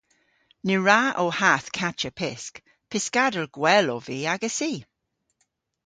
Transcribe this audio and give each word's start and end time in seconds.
Ny 0.65 0.75
wra 0.81 1.01
ow 1.21 1.31
hath 1.39 1.67
kachya 1.77 2.11
pysk. 2.19 2.53
Pyskador 2.89 3.47
gwell 3.55 3.87
ov 3.95 4.03
vy 4.07 4.19
agessi! 4.33 4.73